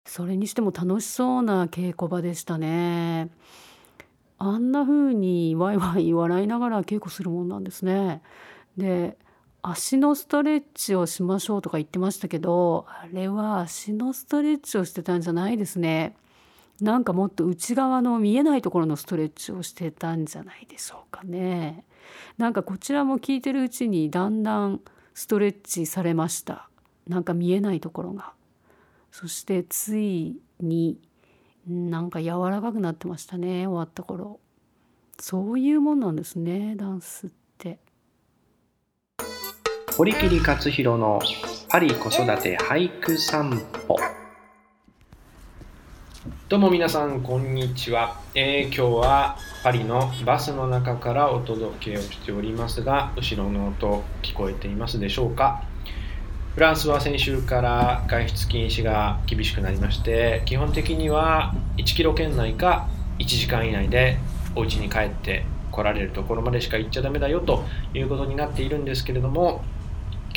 [0.04, 3.30] それにしても楽しそうな稽古場でしたね。
[4.38, 8.22] あんな風にワイワイ笑いながら稽古するもんなんですね。
[8.76, 9.16] で
[9.62, 16.16] 足のストレッチをしましょうとか言ってましたけどあれは足のストレッチをしてたんじゃないですね。
[16.80, 21.84] なんかもっと内側の見えないところのストレッチをしてたんじゃないでしょうかね。
[22.36, 24.80] なんかこちらも聞いてるうちにだんだん
[25.14, 26.68] ストレッチされました。
[27.06, 28.32] なんか見えないところが。
[29.16, 30.98] そしてついに
[31.68, 34.40] なんか柔らかくなってましたね終わった頃。
[35.20, 37.78] そういうもんなんですねダンスって。
[39.96, 41.20] 堀切克弘の
[41.68, 43.96] パリ子育て俳句散歩。
[46.48, 55.62] どうも皆さんこんにちは、えー今日はパリのバスの中からお届けをしておりますが後ろの音聞こえていますでしょうか？
[56.54, 62.88] フランスは先週から外出禁止が厳しくなりまして基本的には1キロ圏内か
[63.18, 64.18] 1時間以内で
[64.54, 69.64] お家に帰って来られるところまでしか行っちゃダメだよということになっているんですけれども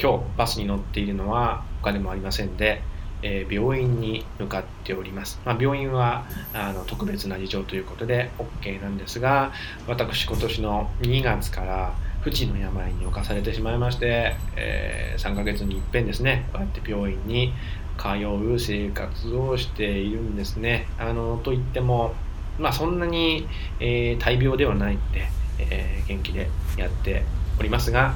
[0.01, 2.81] 今日バスに乗っているのはお金もありませんで、
[3.21, 9.51] えー病院に向かっております、まあ、病院はあの特別な事情ということで OK なんですが
[9.85, 17.51] 私今年の2月から不治の病に侵されてしまいまして、えー3ヶ月に一遍ですねこうやって病院に
[17.97, 20.87] 通う生活をしているんですね。
[20.99, 22.13] あのといっても
[22.59, 23.47] まあそんなに、
[23.79, 25.27] えー大病ではないんで、
[25.59, 27.23] えー元気でやって
[27.59, 28.13] おりますが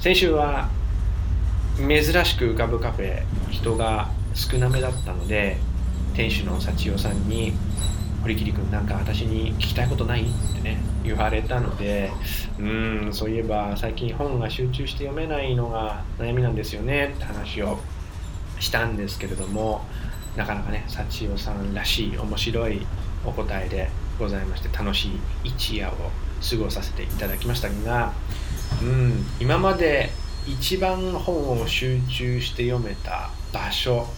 [0.00, 0.68] 先週は
[1.78, 5.56] 珍しく浮かぶカフェ人が少なめだったので
[6.14, 7.52] 店主の幸代さんに
[8.26, 12.10] 「堀切君なんか私に聞きたいことない?」ってね言われたので
[12.58, 17.78] うんそういえば最近本が集中して読めないのが悩みなんですよねって話を
[18.58, 19.84] したんですけれども
[20.36, 22.84] なかなかね幸代さんらしい面白い
[23.24, 25.10] お答えでございまして楽しい
[25.44, 25.92] 一夜を
[26.50, 28.12] 過ごさせていただきましたが
[28.82, 30.10] うん今まで
[30.48, 34.08] 一番本を集中して読めた場所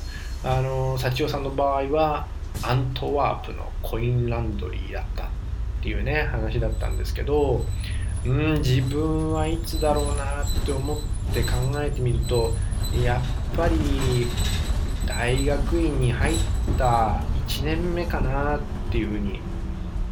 [0.45, 2.27] あの幸代さんの場合は
[2.63, 5.27] アントワープのコインランドリーだったっ
[5.83, 7.65] ていうね話だったんですけど
[8.25, 10.99] うん自分はいつだろうなって思っ
[11.33, 12.53] て考えてみると
[13.05, 13.77] やっぱり
[15.07, 16.37] 大学院に入っ
[16.77, 19.41] た1年目かなっていうふうに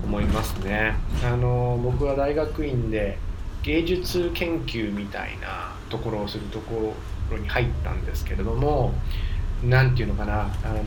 [0.05, 0.95] 思いますね。
[1.25, 3.19] あの僕は大学院で
[3.63, 6.95] 芸術研究みたいなところをするとこ
[7.31, 8.95] ろに入ったんですけれども
[9.64, 10.83] 何て言うのかなあの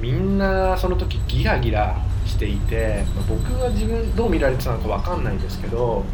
[0.00, 6.04] みんなその時ギラギラしていてまあ僕は自分どう見られてたのか分かんないですけど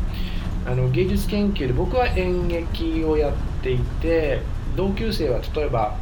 [0.66, 4.40] あの芸術研究で僕は演劇をやっていて
[4.76, 5.96] 同級生は例えば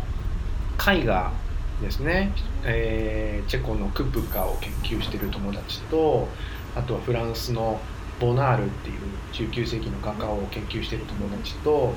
[0.78, 1.32] 絵画
[1.80, 2.32] ですね、
[2.64, 6.28] えーチェコのクプカを研究してる友達と
[6.76, 7.80] あとはフランスの
[8.20, 11.92] ボナールっていう19世紀の画家を研究してる友達と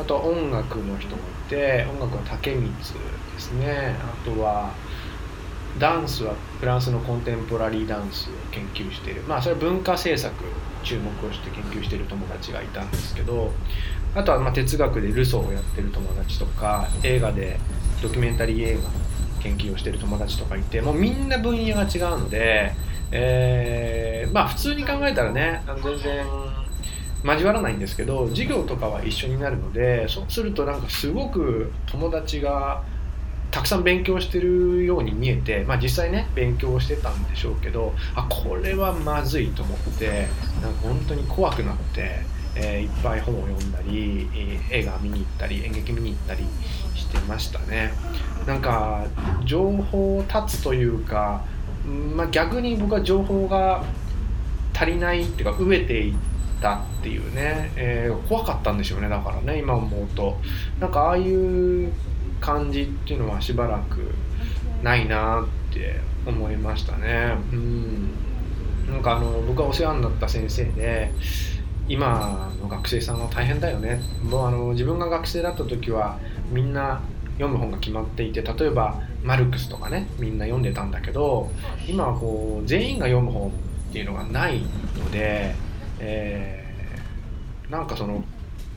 [0.00, 2.74] あと音楽の人もいて音楽は竹光で
[3.38, 3.96] すね。
[4.00, 4.72] あとは
[5.78, 9.22] ダンスはフランスのコンテンポラリーダンスを研究している。
[9.22, 10.34] まあそれは文化政策
[10.82, 13.52] 注目をして研究している友達がいたんですけど
[14.14, 17.58] あとはま哲学でルソーをやってる友達とか映画で
[18.02, 18.88] ドキュメンタリー映画の
[19.40, 22.72] 研究をしてる友達とかいてもうみんな分野が違うので、
[23.12, 26.26] えーまあ普通に考えたらね全然
[27.24, 32.82] 交わらないんですけど授業とかは一緒になるのでそうするとなんかすごく友達が
[33.50, 40.28] たくさん勉強してるように見えて、まあ、実際ね勉強してたんでしょうけどあこれはまずいと思って
[40.62, 42.20] なんか本当に怖くなって、
[42.54, 46.44] えーいっぱい本を読んだり、えー映画見に行ったり演劇見に行ったり
[46.94, 47.92] してましたね。
[48.46, 49.04] なんか
[49.44, 51.44] 情報を断つというか、
[51.86, 53.84] んまあ、逆に僕は情報が
[54.74, 56.14] 足りないっていうか飢えていっ
[56.60, 59.08] たっていうね、えー怖かったんでしょうね。
[59.08, 60.38] だからね今思うと。
[60.78, 61.92] なんかああいう
[62.40, 64.14] 感じっていうのはしばらく
[64.82, 67.34] ないなって思いましたね。
[67.52, 68.10] うん。
[68.90, 71.12] なんかあの僕がお世話になった先生で
[71.88, 74.00] 今の学生さんは大変だよね。
[74.22, 76.18] もうあの自分が学生だった時は
[76.50, 77.00] みんな
[77.34, 81.50] 読む本が決まっていて例えばマルクスとかねみんな読んでたんだけど
[81.88, 83.52] 今はこう全員が読む本っ
[83.92, 84.60] ていうのがない
[84.98, 85.54] ので、
[86.00, 86.70] えー
[87.70, 88.24] なんかその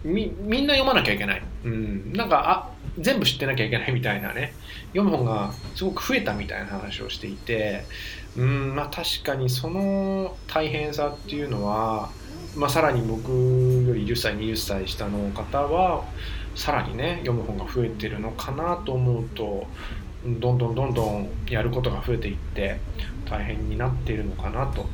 [0.04, 4.54] みみんな読まなきゃいけない、うん、なんかあ全部知ってなきゃいけないみたいなね。
[4.94, 7.86] 読む本がすごく増えたみたいな話をしていて、
[8.38, 12.12] うんまあ、確かにその大変さっていうのは、
[12.56, 16.06] まあ、さらに僕より10歳20歳下の方は
[16.54, 19.66] さらにね読む本が増えてるのかなと思うと
[20.24, 22.80] どんどんどんどんやることが増えていって
[23.28, 24.86] 大変になっているのかなと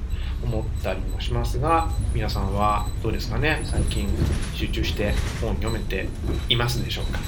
[0.44, 3.62] 思ったりもしますが皆さんはどうですかね？
[3.66, 4.08] 最近
[4.54, 6.08] 集中して本読めて
[6.48, 7.20] いますでしょうか？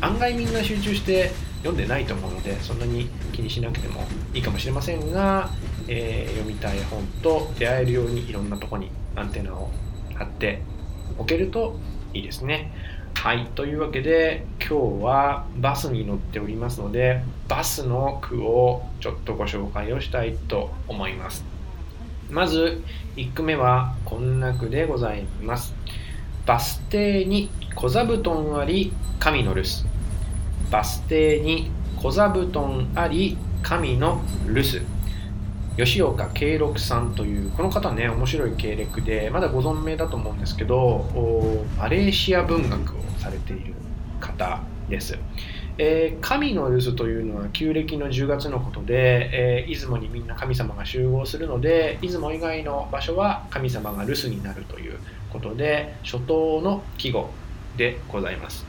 [0.00, 5.50] 案外みんな集中して読んでないと思うのでそんなに気にしなくてもいいかもしれませんが、
[5.88, 9.70] えー読みたい本と出会えるようにいろんなとこにアンテナを
[10.14, 10.62] 張って
[11.16, 11.78] おけると
[12.14, 12.72] いいですね。
[13.14, 21.44] はいというわけで今日はバスに乗っておりますのでバスの句をちょっとご紹介をしたいと思います。
[22.30, 22.82] まず
[23.16, 25.74] 1句目はこんな句でございます。
[26.46, 29.72] バス停に小座布団あり神の留守。
[30.70, 34.86] バス停に小座布団あり神の留守。
[35.78, 41.06] 吉岡慶六さんというこの方ね面白い経歴でまだご存命だと思うんですけど
[41.78, 43.74] マレーシア文学をされている
[44.18, 45.16] 方です、
[45.78, 54.98] えー神の留守というのは旧暦の10月のことで、えー出雲にみんな神様が集合するので出雲以外の場所は神様が留守になるという
[55.30, 57.30] ことで初冬の季語
[57.76, 58.66] でございます。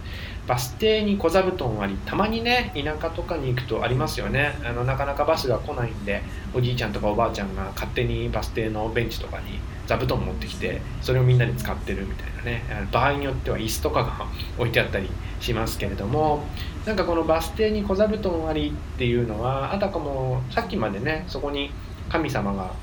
[0.48, 4.56] バス停に小座布団ありたまにね田舎とかに行くとありますよね。
[4.64, 6.24] あのなかなかバスが来ないんで
[6.56, 12.64] おじいちゃんとかおばあちゃんが勝手にバス停のベンチとかに座布団持ってきてそれをみんなで使ってるみたいなね。
[12.72, 14.26] あの場合によっては椅子とかが
[14.58, 15.08] 置いてあったり
[15.40, 16.44] しますけれども
[16.86, 21.72] なんかこのバス停に小座布団ありっていうのはあたかもさっきまでねそこに
[22.10, 22.74] 神様が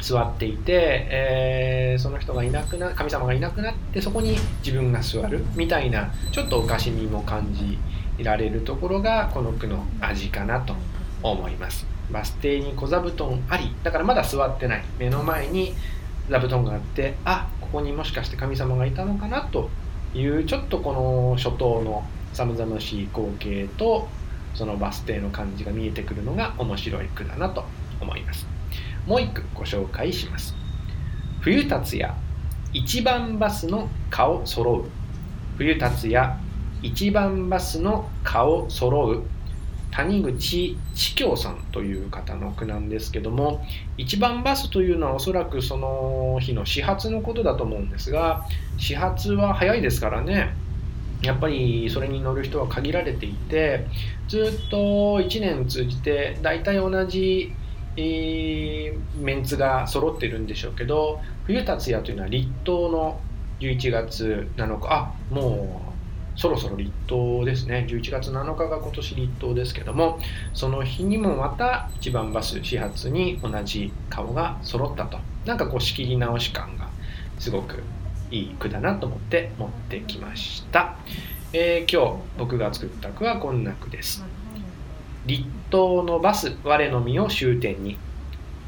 [0.00, 7.78] 座っていて、えーその人がいなくな神様がいなくなってそこに自分が座るみたいなちょっとおかしみも感じ
[8.24, 10.74] られるところがこの句の味かなと
[11.22, 11.86] 思います。
[12.10, 14.84] バス停に小座布団ありだからまだ座ってない。
[14.98, 15.74] 目の前に
[16.30, 19.68] 座布団があってあここにもしかして神様がいたのかなと
[20.14, 24.08] いうちょっとこの初冬の寒々しい光景と
[24.54, 27.64] そのバス停の感じが見えてくるのが面白い句だなと
[28.00, 28.46] 思います。
[29.06, 30.54] もう一句ご紹介します。
[31.40, 32.14] 冬達也
[32.72, 34.84] 一番バスの顔揃う。
[35.56, 36.34] 冬達也
[36.82, 39.22] 一番バスの顔揃う。
[39.90, 43.66] 谷口知京さんという方の句なんですけども
[43.96, 48.46] 一番バスというのはおそらくその日の始発のことだと思うんですが
[48.78, 50.54] 始発は早いですからね。
[51.22, 53.86] やっぱりそれに乗る人は限られていて
[54.28, 57.52] ずっと1年通じて大体同じ、
[57.96, 63.20] えーメンツが揃ってるんでしょうけど冬達也というのは立冬の
[63.60, 64.86] 11月7日。
[64.90, 65.90] あもう
[66.38, 67.86] そろそろ立冬ですね。
[67.88, 70.18] 11月7日が今年立冬ですけども
[70.54, 75.18] その日にもまた一番バス始発に同じ顔が揃ったと。
[75.44, 76.88] なんかこう仕切り直し感が
[77.38, 77.82] すごく
[78.30, 80.96] いい句だなと思って持ってきました、
[81.52, 84.24] えー今日僕が作った句はこんな句です。
[85.26, 87.98] 立冬のバス我の身を終点に。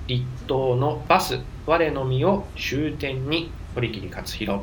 [0.06, 3.50] 立冬のバス我の身を終点に。
[3.74, 4.60] 堀切勝弘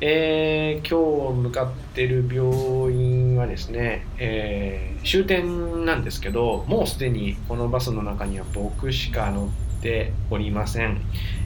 [0.00, 9.46] えー今日向かってる病院はですね、えー終点なんですけどもうすでにこのバスの中には僕しか乗
[9.78, 11.00] っておりません、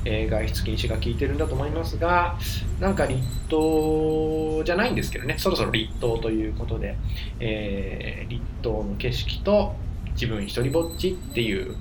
[0.07, 2.39] えー外出禁止が効いてるんだと思いますが
[2.81, 6.97] なんか立冬じゃないんですけどねそろそろ立冬ということで、
[7.41, 9.75] えー立冬の景色と
[10.13, 11.77] 自分一人ぼっちっていう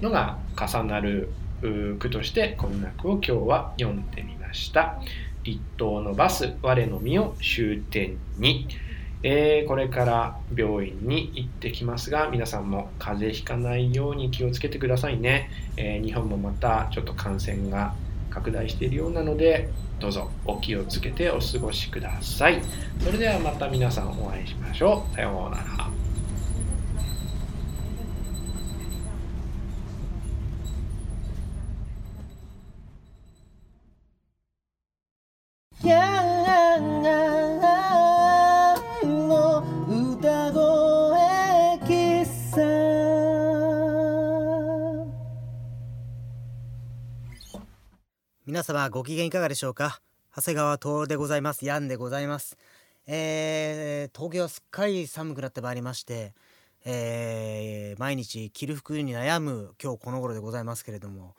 [0.00, 1.30] のが重なる
[1.98, 5.00] 句としてこんな句を今日は読んでみました。
[5.44, 8.66] 立冬のバス我の身を終点に、
[9.26, 17.94] えーこれから病院に行ってきますが皆さんも風邪ひかないように気をつけてくださいね、えー日本もまたちょっと感染が
[18.30, 22.60] 拡大しているようなのでどうぞお気をつけてお過ごしください。
[23.00, 25.14] それではまた皆さんお会いしましょう。
[25.14, 25.93] さようなら。
[48.64, 50.00] 様ご機嫌いかがでしょうか？
[50.34, 51.66] 長谷川徹でございます。
[51.66, 52.56] ヤンでございます。
[53.06, 56.32] えー、東京はすっかり寒くなってまいりまして
[56.86, 61.34] えー毎日着る服に悩む今日この頃でございますけれども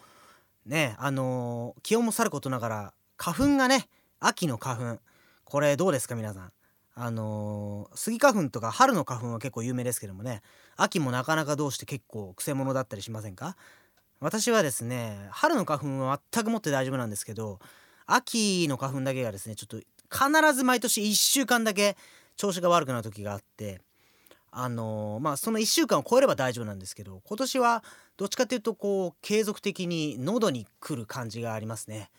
[0.67, 3.87] ねあのー気温もさることながら花粉がね
[4.19, 4.99] 秋の花粉。
[5.43, 6.51] これどうですか皆さん？
[6.93, 10.43] あのースギ花粉とか春の花粉は結構有名ですけどもね
[10.77, 13.57] 秋もなかなかどうして結構くせ者だったりしませんか？
[14.25, 17.59] 私はですね春の花粉は全くもって大丈夫なんですけど
[18.07, 19.77] 秋の花粉だけがですねちょっと
[20.11, 21.95] 必ず毎年1週間だけ
[22.35, 23.81] 調子が悪くなる時があって
[24.49, 27.83] あのーまあその1週間を超えれば大丈夫なんですけど今年は
[28.17, 32.09] どっちかっていうとこう継続的に喉に来る感じがありますね。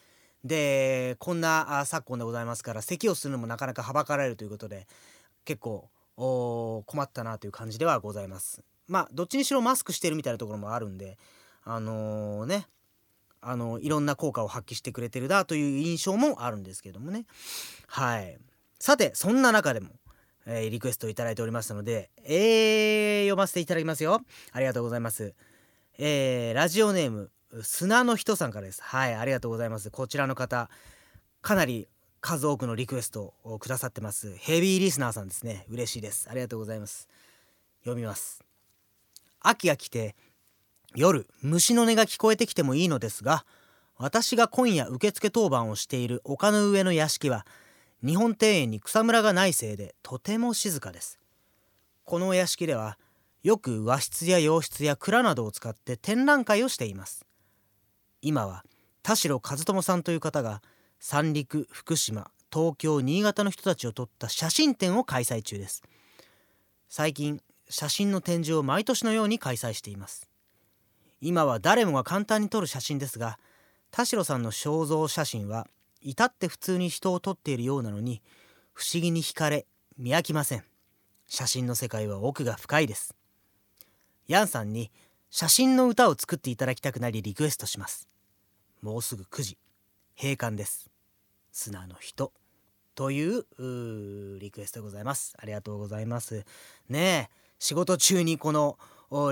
[0.44, 4.86] でこんな昨今でございますから咳をするのもなかなかはばかられるということで
[5.44, 8.62] 結構困ったなという感じではございます。
[8.86, 11.18] まあどっちにしろマスクしてるみたいなところもあるんで
[11.68, 12.66] あのーね
[13.42, 17.26] あのいろんな効果を発揮してくれてるなという印象もあるんですけどもね。
[17.86, 18.38] はい。
[18.78, 19.90] さてそんな中でも、
[20.46, 24.20] えーリクエストをいただいておりますので、えー読ませていただきますよ。
[24.52, 25.34] ありがとうございます。
[25.98, 27.30] えーラジオネーム
[27.62, 28.82] 砂の人さんからです。
[28.82, 29.90] はいありがとうございます。
[29.90, 30.70] こちらの方
[31.42, 31.88] かなり
[32.20, 34.34] 数多くのリクエストをくださってます。
[34.36, 35.66] ヘビーリスナーさんですね。
[35.68, 36.28] 嬉しいです。
[36.28, 37.08] ありがとうございます。
[37.82, 38.42] 読みます。
[39.40, 40.16] 秋が来て
[40.96, 43.44] 夜虫の音が聞こえてきてもいいのですが
[43.98, 47.46] 私が今夜受付当番をしている丘の上の屋敷は
[48.04, 51.18] 日本庭園に草むらがないせいでとても静かです。
[52.04, 52.98] このお屋敷では
[53.42, 57.26] よく和室や洋室や蔵などを使って展覧会をしています。
[58.22, 58.64] 今は
[59.02, 60.62] 田代和友さんという方が
[60.98, 65.82] 三陸福島東京新潟の人たちを撮った写真展を開催中です。
[66.88, 70.30] 最近写真の展示を毎年のように開催しています。
[71.20, 73.38] 今は誰もが簡単に撮る写真ですが
[73.90, 75.66] 田代さんの肖像写真は
[76.00, 78.22] 至って普通に人を撮っているようなのに
[78.74, 80.64] 不思議に惹かれ見飽きません。
[81.26, 83.14] 写真の世界は奥が深いです。
[84.28, 84.92] ヤンさんに
[85.30, 88.08] 写真の歌を作っていただきたくなりリクエストします。
[88.82, 89.58] もうすぐ9時。
[90.16, 90.90] 閉館です。
[91.50, 92.32] 砂の人。
[92.94, 95.34] というリクエストでございます。
[95.38, 96.44] ありがとうございます。
[96.88, 98.78] ねえ仕事中にこの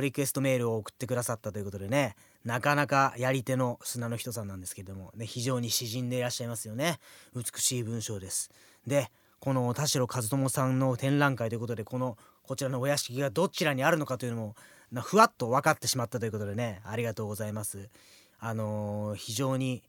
[0.00, 2.16] リクエストメールを送ってくださったということでね。
[2.44, 6.98] なかなかやり手の砂の人さんなんですけども、ね、非常に詩人でいらっしゃいますよね。
[7.34, 8.50] 美しい文章です。
[8.86, 9.10] で
[9.40, 14.54] この田代和友さんの展覧会ということでこのこちらのお屋敷がどちらにあるのかというのも
[14.92, 16.80] なふわっと分かってしまったということでね。
[16.84, 17.88] ありがとうございます。
[18.38, 19.82] あのー非常に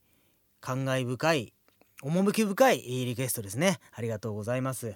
[0.62, 1.54] 感慨深い
[2.02, 3.80] 趣深いリクエストですね。
[3.94, 4.96] ありがとうございます。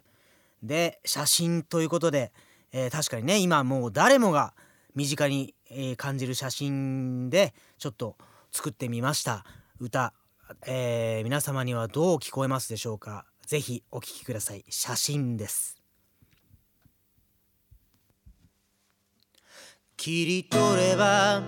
[0.63, 2.31] で写真ということで、
[2.71, 4.53] えー確かにね今もう誰もが
[4.99, 8.17] 身近に、え感じる写真でちょっと
[8.51, 9.45] 作ってみました。
[9.79, 10.13] 歌、
[10.67, 13.25] えー皆様にはどう聞こえますでしょうか。
[13.45, 14.65] ぜひお聴きください。
[14.67, 15.81] 写真です。
[19.95, 21.43] 切り取れば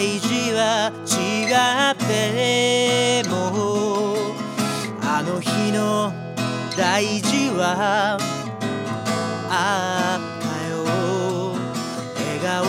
[0.00, 1.52] 大事は違
[1.92, 4.32] っても
[5.02, 6.10] あの日の
[6.74, 8.16] 大事は
[9.50, 10.86] あったよ。
[12.16, 12.64] 笑顔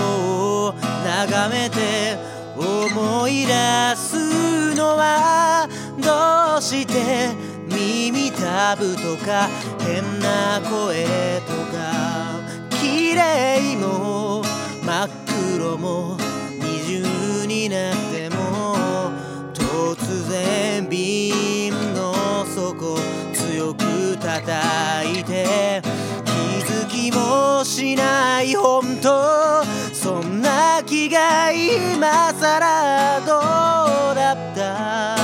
[0.65, 0.73] を
[1.05, 2.17] 眺めて
[2.57, 3.53] 思い出
[3.95, 5.69] すのは
[6.03, 7.29] どうして？
[7.69, 9.47] 耳たぶとか
[9.79, 11.05] 変な声
[11.47, 11.79] とか。
[12.81, 14.43] 綺麗も
[14.83, 15.09] 真っ
[15.55, 16.17] 黒も
[17.61, 19.11] になっても
[19.53, 22.97] 突然瓶の底
[23.33, 25.83] 強く叩いて
[26.25, 26.31] 気
[26.65, 33.37] づきもしない本当そんな気が今さらど
[34.11, 35.15] うだった？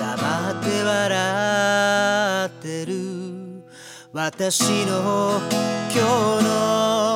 [0.00, 2.92] 黙って笑ってる。
[4.12, 5.40] 私の
[5.92, 6.00] 今
[6.38, 7.13] 日の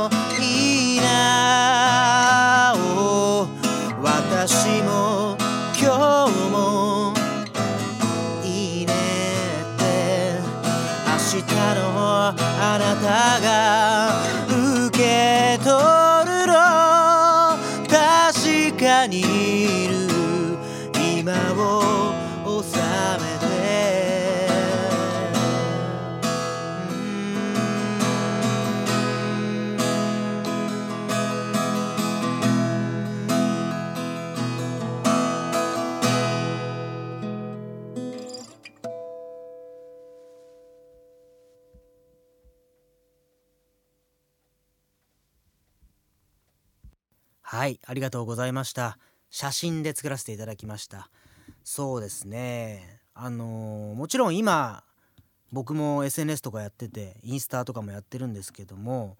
[47.89, 48.99] ありがとうございました。
[49.31, 51.09] 写真で作らせていただきました。
[51.65, 53.01] そうですね。
[53.15, 54.85] あのーもちろん今
[55.53, 59.17] 僕も SNS とかやっててインスタとかもやってるんですけども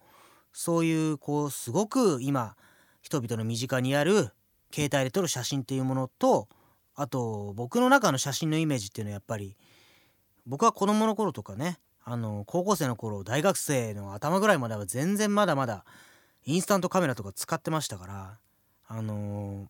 [0.53, 2.55] そういうこうすごく今
[3.01, 4.29] 人々の身近にある
[4.71, 6.47] 携帯で撮る写真っていうものと
[6.93, 9.57] あと僕の中の写真のイメージっていうのはやっぱり
[10.45, 15.83] 僕は子供の頃とかねあの高校生の頃大学生の頭ぐらいまでは全然まだまだ
[16.45, 18.37] インスタントカメラとか使ってましたから
[18.89, 19.67] あのー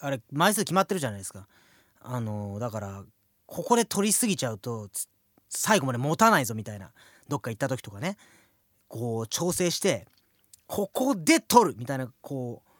[0.00, 1.46] あれ枚数決まってるじゃないですか。
[2.00, 3.04] あのーだから
[3.46, 4.88] ここで撮りすぎちゃうと
[5.48, 6.90] 最後まで持たないぞみたいな
[7.28, 8.16] どっか行った時とかね。
[8.88, 10.06] こう調整して
[10.66, 12.70] ここで撮るみたいなこう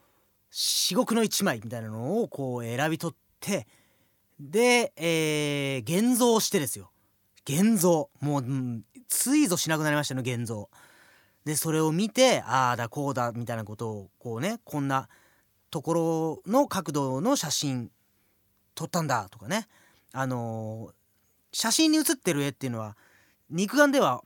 [0.50, 3.66] 至極の一枚みたいなのをこう選び取って
[4.40, 6.90] で、えー現像してですよ。
[7.46, 8.10] 現像。
[8.20, 8.44] もう、
[9.08, 10.70] ついぞしなくなりましたね現像。
[11.44, 15.08] でそれを見てああだこうだみたいなことをこうねこんな
[15.70, 17.90] ところの角度の写真
[18.74, 19.66] 撮ったんだとかね。
[20.12, 20.92] あのー
[21.54, 22.96] 写真に写ってる絵っていうのは
[23.48, 24.24] 肉眼では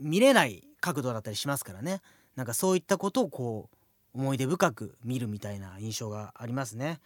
[0.00, 2.00] 見れない角度だったりしますからね。
[2.34, 3.68] なんかそういったことをこ
[4.14, 6.98] う思い出深く見るみたいな印象がありますね。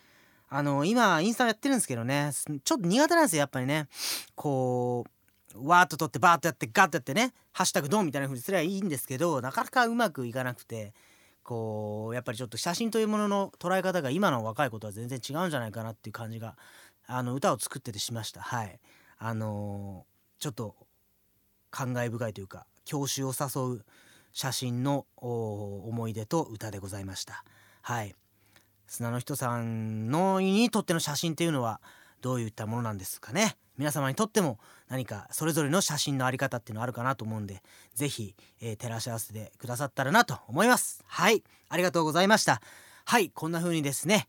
[0.49, 2.31] あの今インスタやってるんですけどね
[2.63, 3.89] ちょっと苦手なんですよやっぱりね。
[4.37, 5.11] こう
[5.63, 10.95] わーっと撮ってバーッとやってガッとやってね「ハッシュタグドン」みたいな風にすればいいんですけどなかなかうまくいかなくて
[11.43, 16.57] こうやっぱりちょっと写真というものの捉え方が今の若い子とは全然違うんじゃないかなっていう感じが
[17.07, 18.41] あの歌を作っててしました。
[18.41, 18.81] はい。
[19.19, 20.77] あのーちょっと
[21.71, 23.85] 感慨深いというか郷愁を誘う
[24.33, 27.43] 写真の思い出と歌でございました。
[27.81, 28.15] はい。
[28.87, 31.81] 砂の人さんのにとっての写真っていうのは
[32.21, 33.57] どういったものなんですかね。
[33.79, 34.59] 皆様にとっても
[34.89, 37.63] 何かそれぞれの写真のあり方っていうのあるかなと思うんで
[37.95, 41.03] 是非、えー照らし合わせてくださったらなと思います。
[41.07, 41.45] はい。
[41.69, 42.61] ありがとうございました。
[43.05, 43.31] はい。
[43.31, 44.29] こんな風にですね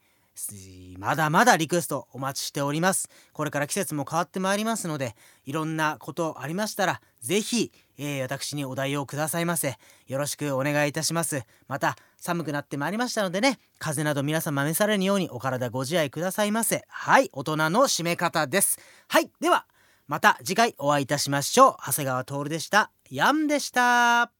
[0.97, 3.09] まだまだリクエストお待ちしております。
[3.33, 5.15] これから季節も変わってまいりますので
[5.45, 9.75] いろんなことありましたらぜひ、えー私にお題をくださいませ。
[10.07, 11.43] よろしくお願いいたします。
[11.67, 16.85] また寒くなってまいりましたのでね風邪など皆様召されぬようにお体ご自愛くださいませ。
[16.87, 18.79] はい大人の締め方です。
[19.07, 19.65] はいでは
[20.07, 21.75] また次回お会いいたしましょう。
[21.85, 22.91] 長谷川徹でした。
[23.09, 24.31] ヤンでした。